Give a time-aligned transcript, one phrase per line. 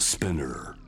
[0.00, 0.79] Spinner.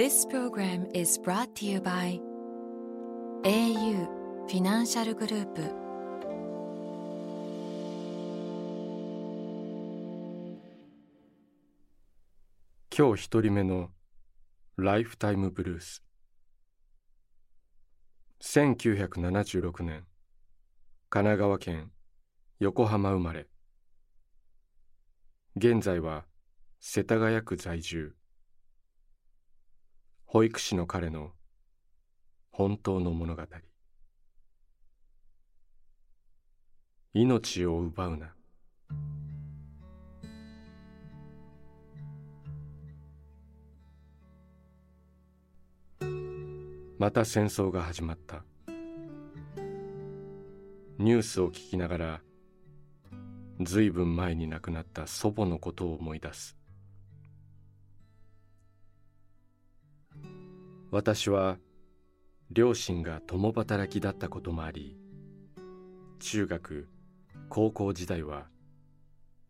[0.00, 2.18] This program is brought to you by
[3.44, 4.06] au
[4.48, 5.60] フィナンシャルグループ
[12.96, 13.90] 今日一人目の
[14.78, 16.02] ライフタイムブルース
[18.42, 20.06] 1976年
[21.10, 21.90] 神奈川県
[22.58, 23.48] 横浜生まれ
[25.56, 26.24] 現在は
[26.80, 28.14] 世田谷区在住
[30.32, 31.32] 保育士の彼の
[32.52, 33.42] 本当の物語。
[37.12, 38.32] 命を奪うな。
[46.96, 48.44] また戦争が始まった。
[50.98, 52.20] ニュースを聞きながら
[53.62, 56.59] ずいぶん前に亡くなった祖母のことを思い出す。
[60.92, 61.58] 私は
[62.50, 64.96] 両親が共働きだったこともあり
[66.18, 66.88] 中学
[67.48, 68.48] 高校時代は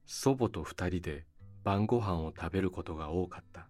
[0.05, 1.25] 祖母と二人で
[1.65, 3.69] 晩ご飯を食べることが多かった。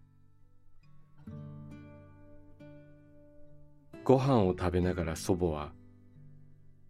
[4.03, 5.71] ご飯を食べながら祖母は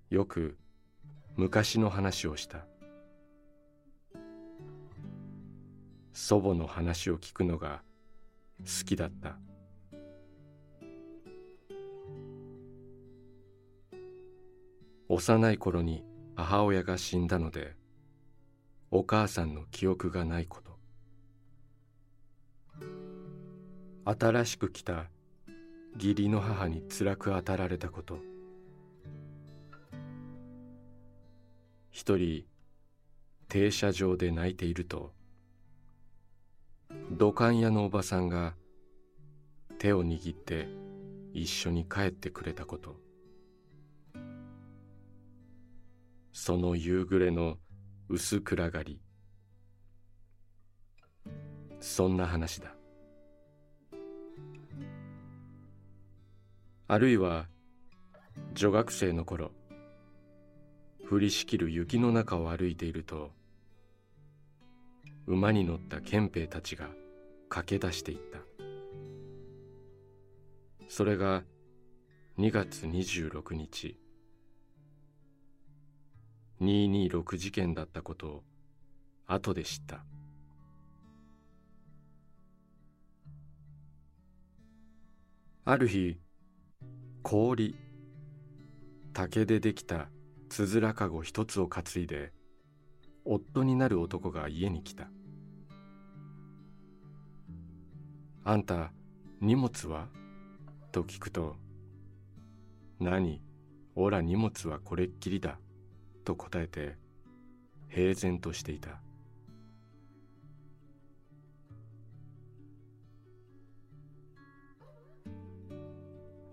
[0.10, 0.58] よく
[1.36, 2.66] 昔の話をした。
[6.14, 7.82] 祖母の話を聞くのが
[8.60, 9.38] 好きだった。
[15.14, 16.06] 幼い頃に
[16.38, 17.76] 母親が死んだので
[18.92, 20.72] お母さんの記憶がないこと。
[24.06, 25.10] 新しく来た
[25.96, 28.20] 義理の母に辛く当たられたこと。
[31.90, 32.46] 一人
[33.50, 35.12] 停車場で泣いていると
[37.12, 38.56] 土管屋のおばさんが
[39.78, 40.70] 手を握って
[41.34, 43.11] 一緒に帰ってくれたこと。
[46.34, 47.58] その夕暮れの
[48.10, 49.02] 薄暗がり。
[51.80, 52.76] そんな話だ。
[56.88, 57.48] あるいは
[58.54, 59.52] 女学生の頃
[61.10, 63.32] 降りしきる雪の中を歩いていると
[65.26, 66.90] 馬に乗った憲兵たちが
[67.48, 68.40] 駆け出していった。
[70.90, 71.44] それが
[72.38, 74.01] 2月26日。
[76.62, 78.44] 226事件だったことを
[79.26, 80.06] 後で知った。
[85.64, 86.18] ある日
[87.24, 87.76] 氷
[89.14, 90.10] 竹でできた
[90.50, 92.34] つづらかご一つを担いで
[93.26, 95.12] 夫になる男が家に来た
[98.44, 98.92] 「あんた
[99.40, 100.10] 荷物は?」
[100.92, 101.56] と聞くと
[103.00, 103.42] 「何？
[103.96, 105.60] おら荷物はこれっきりだ」
[106.22, 106.96] と答えて
[107.90, 109.00] 平然としていた。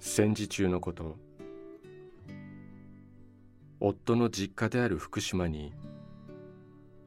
[0.00, 1.16] 戦時中のこと
[3.80, 5.72] 夫の実家である福島に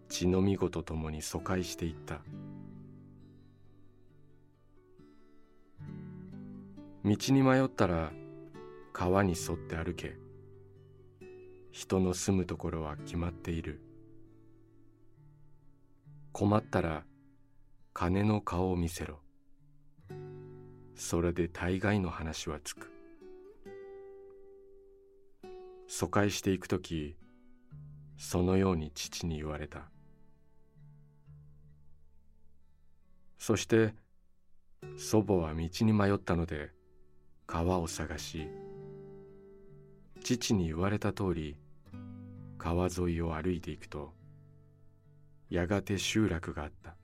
[0.07, 2.21] 血のみ子と共に疎開していった。
[7.03, 8.11] 道に迷ったら
[8.93, 10.15] 川に沿って歩け。
[11.71, 13.81] 人の住むところは決まっている。
[16.31, 17.03] 困ったら
[17.93, 19.19] 金の顔を見せろ。
[20.95, 22.91] それで大概の話はつく。
[25.87, 27.17] 疎開していくとき
[28.17, 29.89] そのように父に言われた。
[33.37, 33.95] そして
[34.97, 36.71] 祖母は道に迷ったので
[37.47, 38.47] 川を探し
[40.23, 41.57] 父に言われた通り
[42.63, 44.13] 川沿いを歩いていくと
[45.49, 46.95] やがて集落があった。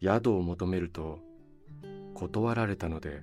[0.00, 1.18] 宿を求めると
[2.14, 3.20] 断られたので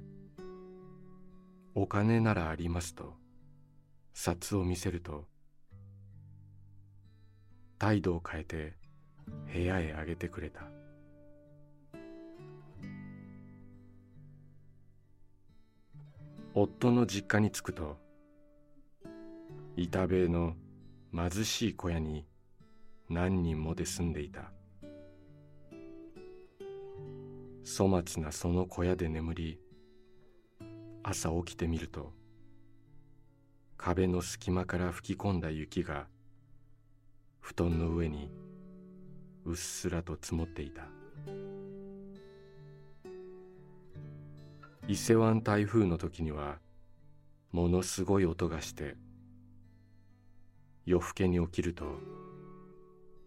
[1.73, 3.15] お金ならありますと
[4.13, 5.25] 札を見せると
[7.79, 8.73] 態度を変えて
[9.51, 10.61] 部屋へあげてくれた。
[16.53, 18.10] 夫の実家に着くと
[19.77, 20.55] 板塀の
[21.13, 22.25] 貧しい小屋に
[23.09, 24.51] 何人もで住んでいた。
[27.63, 29.59] 粗末なその小屋で眠り
[31.03, 32.11] 朝起きてみると
[33.77, 36.07] 壁の隙間から吹き込んだ雪が
[37.39, 38.29] 布団の上に
[39.45, 40.83] うっすらと積もっていた。
[44.87, 46.59] 伊勢湾台風の時には
[47.51, 48.97] ものすごい音がして
[50.85, 51.85] 夜更けに起きると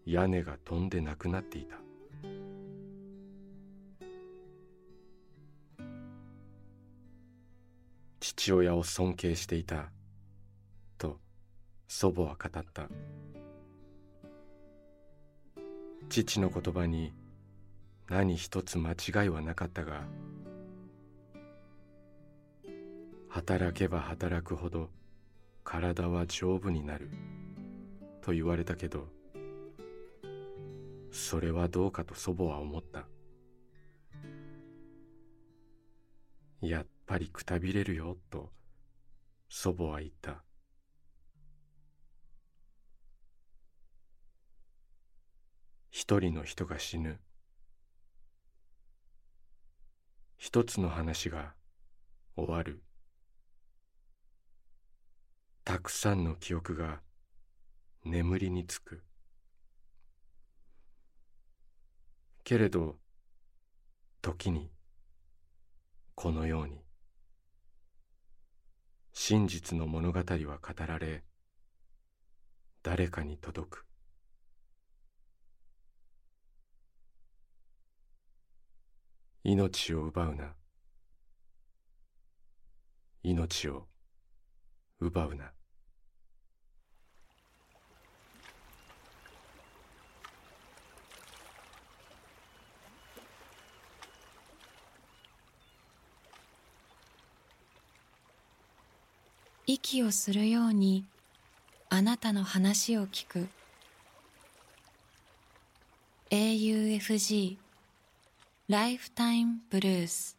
[0.05, 1.77] 屋根が飛んでなくなっていた。
[8.19, 9.91] 父親を尊敬していた
[10.97, 11.19] と
[11.87, 12.89] 祖母は語った。
[16.09, 17.13] 父の言葉に
[18.09, 20.03] 何一つ間違いはなかったが
[23.29, 24.89] 働けば働くほど
[25.63, 27.09] 体は丈夫になる。
[28.25, 29.07] と言われたけど
[31.11, 33.07] それはどうかと祖母は思った。
[36.59, 38.49] やっぱりくたびれるよと
[39.47, 40.43] 祖母は言った。
[45.91, 47.19] 一人の人が死ぬ。
[50.35, 51.53] 一つの話が
[52.35, 52.81] 終わる。
[55.63, 56.99] たくさんの記憶が
[58.05, 59.03] 眠りにつく。
[62.43, 62.97] けれど
[64.21, 64.69] 時に
[66.13, 66.85] このように
[69.11, 71.23] 真実の物語は語られ
[72.83, 73.85] 誰かに届く。
[79.43, 80.53] 命を奪うな。
[83.23, 83.87] 命を
[84.99, 85.51] 奪うな。
[99.67, 101.05] 息をするように
[101.89, 103.47] あなたの話を聞く。
[106.29, 107.57] AUFG
[108.67, 110.37] ライフタイムブルース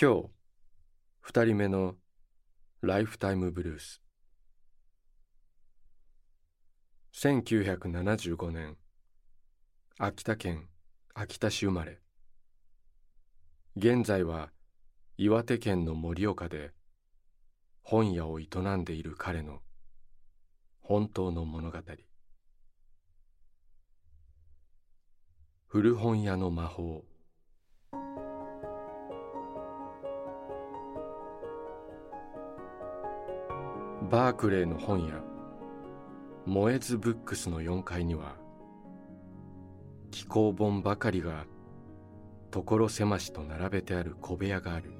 [0.00, 0.28] 今日
[1.20, 1.94] 二人目の
[2.82, 4.00] ライフタイムブルース
[7.14, 8.76] 1975年
[9.98, 10.68] 秋田県
[11.14, 11.98] 秋田市生まれ。
[13.76, 14.50] 現在は
[15.20, 16.70] 岩手県の盛岡で
[17.82, 19.58] 本屋を営んでいる彼の
[20.80, 21.78] 本当の物語。
[25.66, 27.04] 古本屋の魔法。
[34.08, 35.20] バークレーの本屋。
[36.46, 38.36] モエズブックスの4階には
[40.12, 41.44] 気候本ばかりが
[42.52, 44.97] 所狭しと並べてある小部屋がある。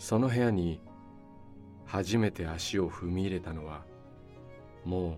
[0.00, 0.80] その部屋に
[1.84, 3.84] 初めて足を踏み入れたのは
[4.86, 5.14] もう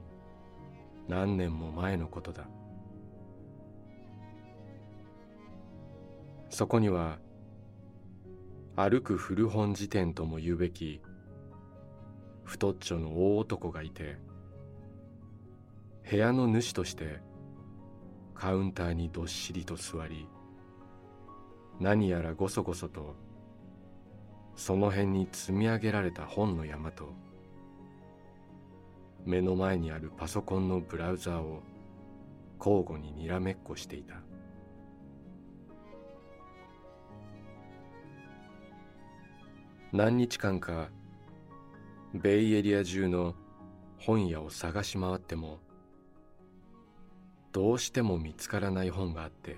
[1.08, 2.48] 何年も前のことだ。
[6.50, 7.20] そこには
[8.74, 11.00] 歩く古本辞典とも言うべき
[12.42, 14.18] 太っちょの大男がいて
[16.10, 17.20] 部屋の主として
[18.34, 20.26] カウンターにどっしりと座り
[21.78, 23.14] 何やらごそごそと
[24.62, 27.12] その辺に積み上げられた本の山と
[29.24, 31.64] 目の前にあるパソコンのブラウザーを
[32.60, 34.14] 交互ににらめっこしていた。
[39.90, 40.90] 何日間か
[42.14, 43.34] ベイエリア中の
[43.98, 45.58] 本屋を探し回っても
[47.50, 49.56] どうしても見つからない本があって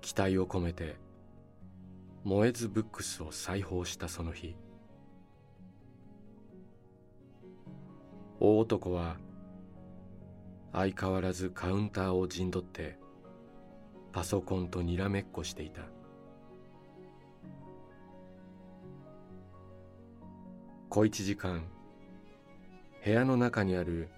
[0.00, 1.09] 期待を込めて
[2.22, 4.54] モエズブックスを裁縫したその日。
[8.38, 9.16] 大男は
[10.72, 12.98] 相変わらずカウンターを陣取って
[14.12, 15.80] パソコンとにらめっこしていた。
[20.90, 21.64] 小一時間
[23.02, 24.10] 部屋の中にある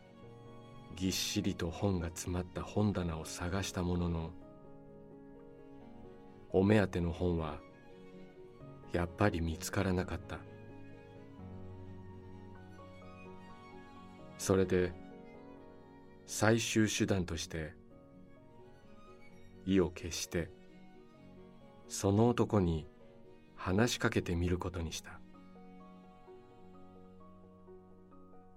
[0.97, 4.31] ぎっしりと本が詰まった本棚を探したものの
[6.51, 7.59] お目当ての本は
[8.93, 10.39] やっぱり見つからなかった。
[14.39, 14.93] それで
[16.27, 17.75] 最終手段として
[19.67, 20.51] 意を決して
[21.87, 22.87] その男に
[23.55, 25.21] 話しかけてみることにした。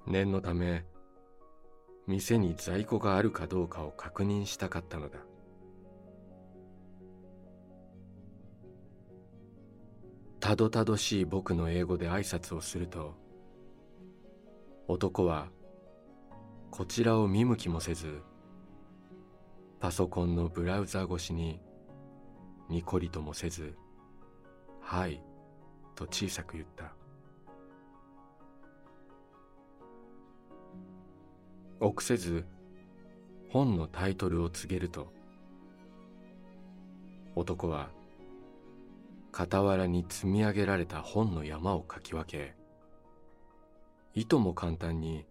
[0.08, 0.86] 念のため
[2.08, 5.20] 店に在庫があるかどうかを確認したかったのだ。
[10.46, 13.16] たどたどしい僕の英語で挨拶をすると
[14.88, 15.48] 男は
[16.70, 18.22] こちらを見向きもせず
[19.80, 21.60] パソコンのブラウザ越しに
[22.70, 23.76] にこりともせず
[24.82, 25.20] 「はい」
[25.96, 26.94] と小さく言った。
[31.80, 32.46] 臆せず
[33.50, 35.12] 本のタイトルを告げると
[37.34, 37.90] 男は
[39.38, 42.56] 傍らに積み上げられた本の山をかき分け
[44.14, 45.26] いとも簡単に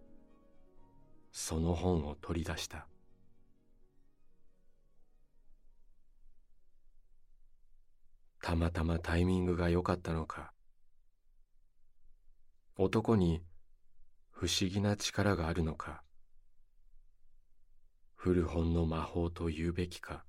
[1.31, 2.87] その本を取り出した。
[8.43, 10.53] たまたまタイミングが良かったのか
[12.77, 13.41] 男に
[14.29, 16.03] 不思議な力があるのか
[18.13, 20.25] 古本の魔法と言うべきか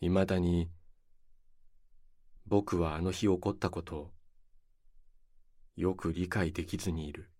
[0.00, 0.68] いまだに
[2.52, 4.10] 僕はあの日起こったことを
[5.74, 7.30] よく理解できずにいる。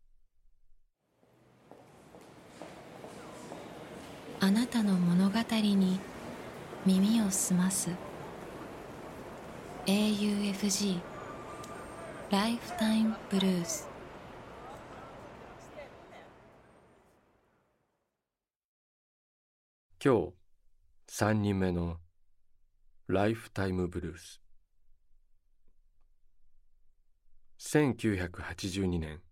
[4.41, 6.01] あなたの物語に
[6.87, 7.91] 耳を澄ます。
[9.85, 10.99] AUFG
[12.31, 13.87] ライフタイムブルース
[20.03, 20.33] 今日
[21.11, 21.99] 3人目の
[23.09, 24.42] ライフタイムブルース
[27.65, 29.23] 1982年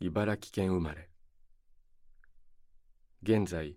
[0.00, 1.10] 茨城県生まれ。
[3.22, 3.76] 現在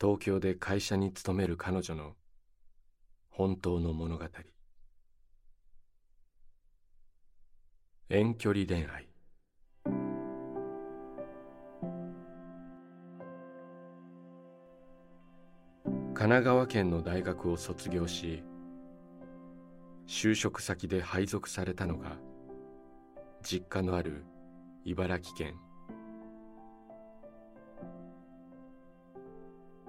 [0.00, 2.16] 東京で会社に勤める彼女の
[3.30, 4.24] 本当の物語。
[8.10, 9.08] 遠距離恋愛。
[15.84, 18.42] 神奈川県の大学を卒業し
[20.06, 22.16] 就職先で配属されたのが
[23.42, 24.24] 実家のある
[24.84, 25.54] 茨城県。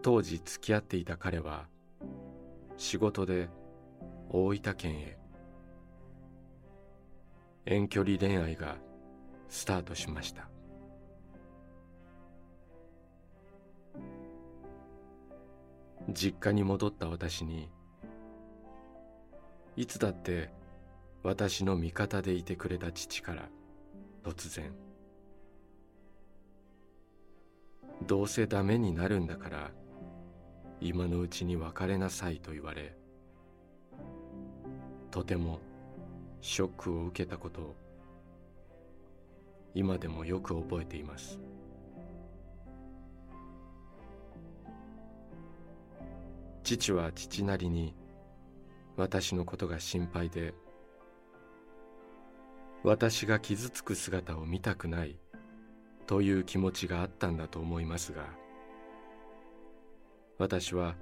[0.01, 1.67] 当時付き合っていた彼は
[2.77, 3.49] 仕事で
[4.29, 5.17] 大分県へ。
[7.65, 8.77] 遠距離恋愛が
[9.49, 10.47] スタートしました。
[16.13, 17.69] 実家に戻った私に
[19.77, 20.49] いつだって
[21.23, 23.49] 私の味方でいてくれた父から
[24.23, 24.71] 突然
[28.07, 29.71] どうせダメになるんだから
[30.79, 32.95] 今のうちに別れなさいと言われ
[35.11, 35.59] とても
[36.41, 37.75] ショックを受けたことを
[39.73, 41.39] 今でもよく覚えています。
[46.63, 47.93] 父は父なりに
[48.97, 50.53] 私のことが心配で
[52.83, 55.17] 私が傷つく姿を見たくない
[56.07, 58.23] という気持ちがあったんだと思いますが
[60.37, 60.95] 私は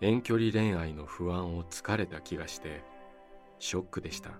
[0.00, 2.82] 遠距離恋愛の不安を疲れた気がして
[3.58, 4.30] ショックでした。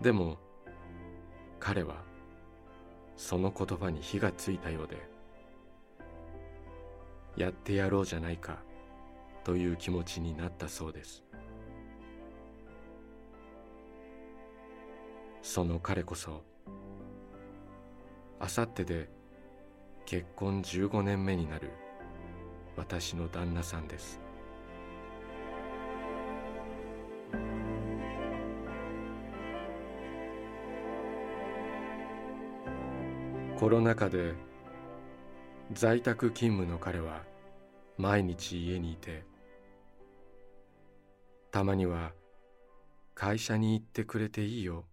[0.00, 0.38] でも
[1.58, 1.96] 彼は
[3.16, 4.96] その言葉に火がついたようで
[7.36, 8.58] やってやろうじゃないか
[9.44, 11.24] という気持ちになったそうです。
[15.42, 16.42] その彼こそ
[18.38, 19.08] あさってで
[20.04, 21.70] 結婚15年目になる
[22.76, 24.20] 私の旦那さんです。
[33.58, 34.34] コロナ禍で
[35.74, 37.22] 在宅勤務の彼は
[37.98, 39.22] 毎日家にいて
[41.50, 42.12] たまには
[43.14, 44.86] 会社に行ってくれていいよ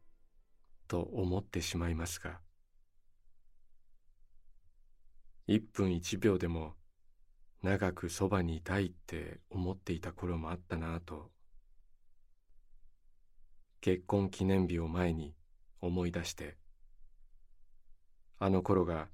[0.90, 2.40] と思ってしまいますが
[5.48, 6.74] 一分一秒でも
[7.64, 11.32] 長くそばにいたいって思っていた頃もあったなぁと
[13.80, 15.36] 結婚記念日を前に
[15.80, 16.58] 思い出して
[18.40, 19.08] あの頃が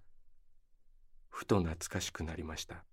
[1.32, 2.84] ふと懐かしくなりました。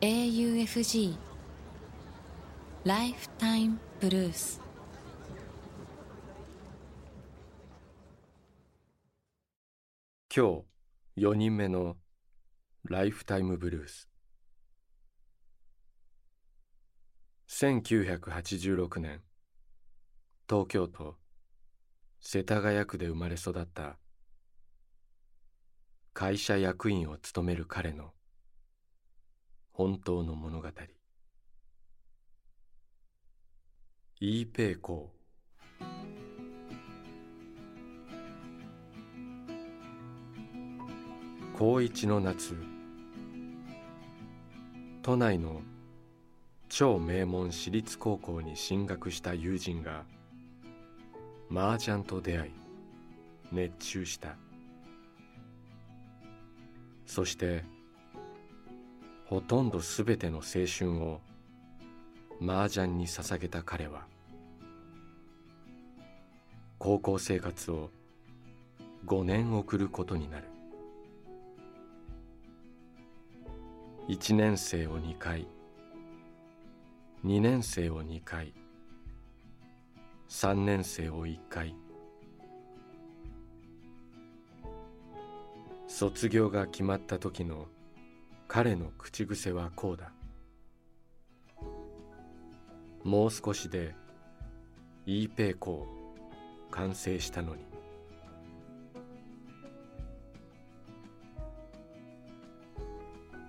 [0.00, 1.14] AUFG
[2.84, 4.62] ライフタイムブルース
[10.34, 10.64] 今
[11.16, 11.98] 日4人目の
[12.84, 14.08] ライフタイムブルース。
[17.48, 19.20] 1986年
[20.50, 21.14] 東京都
[22.20, 23.98] 世田谷区で生まれ育った
[26.12, 28.10] 会社役員を務める彼の
[29.70, 30.68] 本当の物語。
[34.18, 35.84] イーペイコー。
[41.56, 42.56] 高一の夏
[45.02, 45.62] 都内の
[46.68, 50.02] 超名門私立高校に進学した友人が
[51.50, 52.50] 麻雀と出会い
[53.50, 54.36] 熱中した。
[57.06, 57.64] そして
[59.26, 61.20] ほとんどすべての青春を
[62.40, 64.06] 麻雀に捧げた彼は
[66.78, 67.90] 高校生活を
[69.06, 70.44] 5年送ることになる。
[74.08, 75.46] 1年生を2回
[77.24, 78.52] 2年生を2回
[80.30, 81.74] 3年生を1回。
[85.88, 87.66] 卒業が決まった時の
[88.46, 90.12] 彼の口癖はこうだ。
[93.02, 93.96] もう少しで
[95.04, 97.64] E ペイコー完成したのに。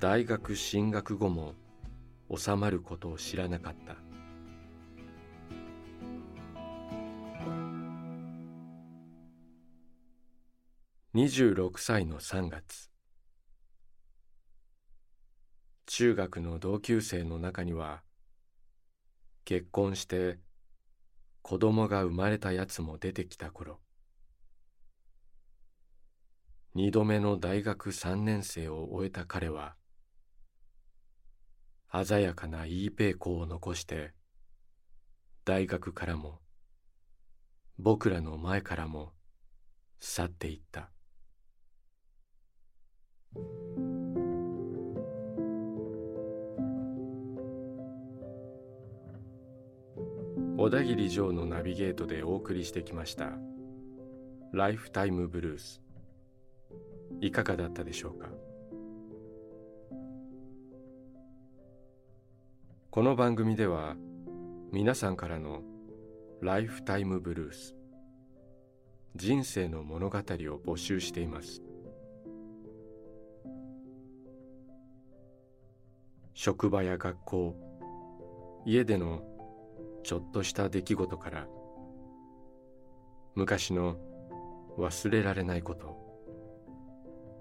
[0.00, 1.54] 大学進学後も
[2.32, 3.96] 収まることを知らなかった。
[11.16, 12.92] 26歳の3月。
[15.86, 18.04] 中学の同級生の中には
[19.44, 20.38] 結婚して
[21.42, 23.80] 子供が生まれたやつも出てきた頃。
[26.76, 29.74] 二度目の大学3年生を終えた彼は
[31.90, 34.12] 鮮やかな E ペイコを残して
[35.44, 36.40] 大学からも
[37.78, 39.12] 僕らの前からも
[39.98, 40.90] 去っていった。
[50.56, 53.30] 小田切城のナビゲートでお送りしてきました
[54.52, 55.80] ライフタイムブルース
[57.20, 58.28] いかがだったでしょうか？
[62.90, 63.96] この番組では
[64.72, 65.60] 皆さんからの
[66.40, 67.76] ライフタイムブルース
[69.14, 71.62] 人生の物語を募集しています。
[76.32, 77.56] 職場や学校
[78.64, 79.22] 家での
[80.02, 81.46] ちょっとした出来事から
[83.34, 83.98] 昔の
[84.78, 85.94] 忘れられないこと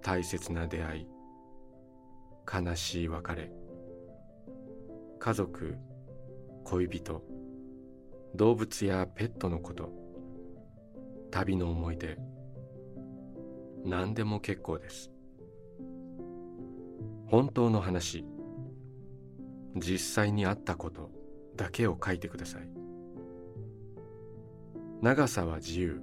[0.02, 1.08] 大切な出会い
[2.54, 3.50] 悲しい別れ
[5.20, 5.76] 家族
[6.66, 7.24] 恋人
[8.36, 9.92] 動物やペットのこと
[11.32, 12.18] 旅の思い出。
[13.84, 15.12] 何でも結構です。
[17.28, 18.26] 本当の話
[19.76, 21.10] 実際にあったこと
[21.56, 22.70] だけを書いてください。
[25.02, 26.02] 長さは自由。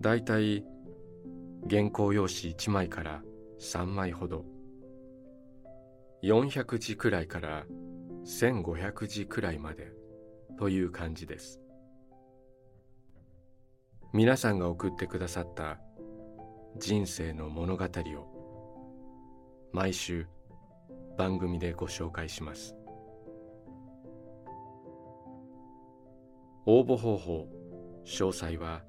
[0.00, 0.64] だいたい
[1.68, 3.22] 原稿用紙1枚から
[3.60, 4.55] 3枚ほど。
[6.22, 7.66] 400字くらいから
[8.24, 9.92] 1500字くらいまで
[10.58, 11.60] という感じです。
[14.12, 15.78] 皆さんが送ってくださった
[16.78, 20.26] 人生の物語を毎週
[21.18, 22.74] 番組でご紹介します。
[26.64, 27.46] 応募方法
[28.04, 28.82] 詳細は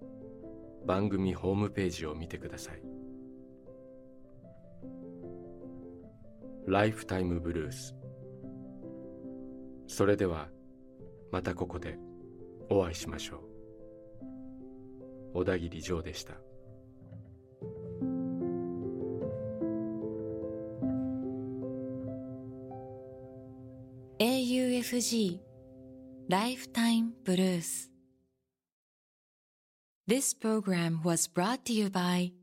[0.86, 2.97] 番組ホームページを見てください。
[6.68, 7.96] ライフタイムブルース
[9.88, 10.50] それでは
[11.32, 11.98] またここで
[12.70, 13.40] お会いしましょう
[15.34, 16.34] 小田切城でした
[24.20, 25.40] 「AUFG
[26.28, 27.90] ライフタイムブルース」
[30.06, 32.34] This program was brought to you by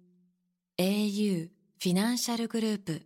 [0.79, 3.03] AU Financial Group